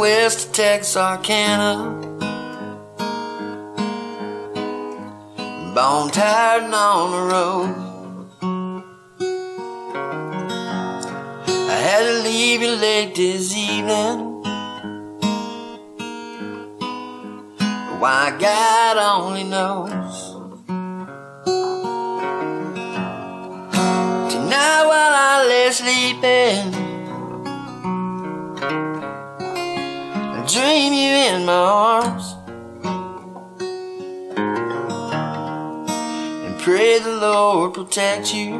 west 0.00 0.48
of 0.48 0.52
Texarkana. 0.52 1.98
Bone 5.74 6.10
tired 6.10 6.64
and 6.64 6.74
on 6.74 7.10
the 7.10 7.22
road. 7.32 7.70
I 11.46 11.76
had 11.88 12.02
to 12.04 12.22
leave 12.22 12.60
you 12.62 12.76
late 12.76 13.14
this 13.14 13.56
evening. 13.56 14.32
Why 18.00 18.36
God 18.38 18.96
only 18.98 19.44
knows. 19.44 19.90
Tonight 24.32 24.84
while 24.86 25.14
I 25.14 25.46
lay 25.48 25.70
sleeping, 25.70 26.81
dream 30.46 30.92
you 30.92 31.14
in 31.30 31.46
my 31.46 31.52
arms. 31.52 32.34
And 36.44 36.58
pray 36.60 36.98
the 36.98 37.16
Lord 37.20 37.74
protect 37.74 38.34
you. 38.34 38.54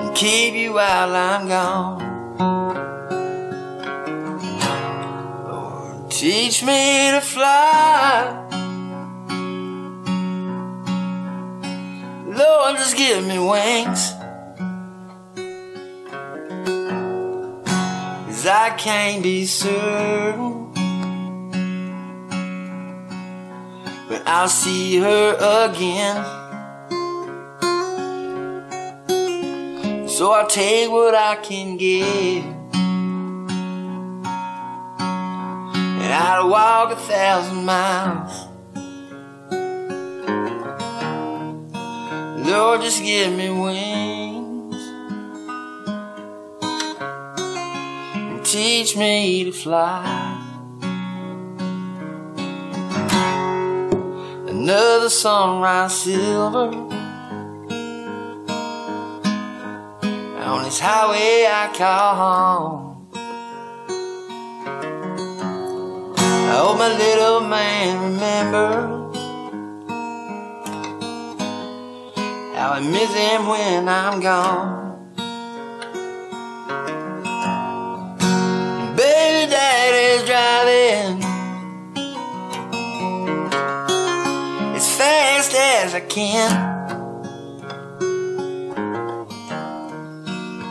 And 0.00 0.16
keep 0.16 0.54
you 0.54 0.72
while 0.74 1.14
I'm 1.14 1.48
gone. 1.48 2.00
Lord, 5.46 6.10
teach 6.10 6.62
me 6.62 7.10
to 7.10 7.20
fly. 7.20 8.38
Lord, 12.26 12.76
just 12.76 12.96
give 12.96 13.26
me 13.26 13.38
wings. 13.38 14.21
Cause 18.42 18.50
I 18.50 18.70
can't 18.70 19.22
be 19.22 19.46
certain 19.46 20.72
when 24.08 24.22
I'll 24.26 24.48
see 24.48 24.98
her 24.98 25.68
again. 25.70 26.16
So 30.08 30.32
I'll 30.32 30.48
take 30.48 30.90
what 30.90 31.14
I 31.14 31.36
can 31.36 31.76
get. 31.76 32.44
And 36.02 36.12
I'll 36.12 36.48
walk 36.48 36.94
a 36.94 36.96
thousand 36.96 37.64
miles. 37.64 38.48
Lord, 42.44 42.80
just 42.80 43.04
give 43.04 43.32
me 43.36 43.50
wings 43.50 44.31
teach 48.52 48.98
me 48.98 49.44
to 49.44 49.52
fly. 49.52 50.38
Another 54.46 55.08
sunrise 55.08 56.02
silver 56.02 56.68
on 60.44 60.64
this 60.64 60.78
highway 60.78 61.46
I 61.48 61.72
call 61.74 62.14
home. 62.14 63.08
I 66.50 66.56
hope 66.58 66.76
my 66.76 66.92
little 66.94 67.40
man 67.40 68.12
remembers. 68.12 69.16
How 72.54 72.72
I 72.72 72.80
miss 72.80 73.14
him 73.14 73.46
when 73.46 73.88
I'm 73.88 74.20
gone. 74.20 74.81
Fast 85.42 85.54
as 85.54 85.94
I 85.94 86.00
can. 86.00 86.50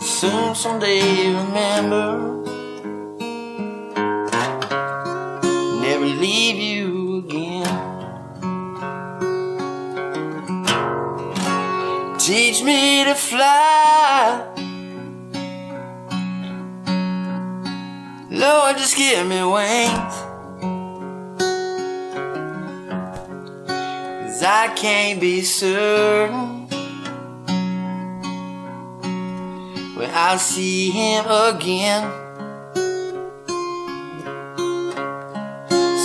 Soon 0.00 0.54
someday 0.54 1.28
remember 1.34 2.42
never 5.80 6.06
leave 6.06 6.56
you 6.56 7.18
again. 7.18 7.66
Teach 12.18 12.62
me 12.62 13.04
to 13.04 13.14
fly. 13.14 14.48
Lord, 18.30 18.78
just 18.78 18.96
give 18.96 19.26
me 19.26 19.42
wings. 19.42 20.31
Cause 24.42 24.50
I 24.50 24.74
can't 24.74 25.20
be 25.20 25.42
certain 25.42 26.66
when 29.94 30.10
I'll 30.12 30.36
see 30.36 30.90
him 30.90 31.24
again. 31.26 32.02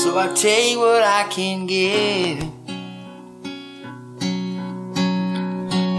So 0.03 0.19
I 0.19 0.31
take 0.35 0.77
what 0.77 1.01
I 1.01 1.27
can 1.31 1.65
get. 1.65 2.43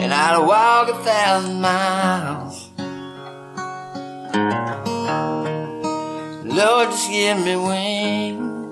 and 0.01 0.15
I'll 0.15 0.47
walk 0.47 0.91
a 0.91 0.95
thousand 1.03 1.61
miles. 1.61 2.71
Lord, 6.45 6.91
just 6.91 7.11
give 7.11 7.45
me 7.45 7.57
wings 7.57 8.68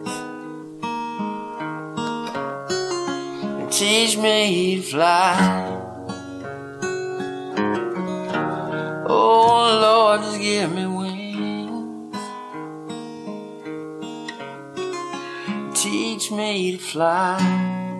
teach 3.77 4.17
me 4.17 4.77
to 4.77 4.83
fly. 4.83 5.37
Oh 9.07 9.79
Lord, 9.83 10.23
just 10.23 10.41
give 10.41 10.73
me 10.73 10.87
wings, 10.87 12.17
teach 15.79 16.33
me 16.33 16.73
to 16.73 16.79
fly. 16.79 17.96